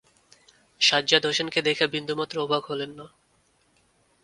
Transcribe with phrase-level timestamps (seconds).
[0.81, 3.05] সাজ্জাদ হোসেনকে দেখে বিন্দুমাত্র অবাক হলেন না।